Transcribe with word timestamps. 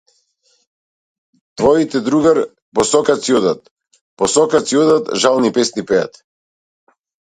Твоите 1.57 2.01
другар, 2.09 2.41
по 2.75 2.87
сокаци 2.95 3.37
одат, 3.43 3.63
по 4.19 4.33
сокаци 4.37 4.83
одат, 4.85 5.15
жални 5.25 5.57
песни 5.61 5.89
пеат. 5.91 6.23